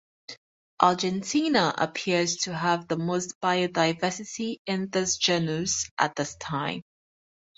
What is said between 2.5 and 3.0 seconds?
have the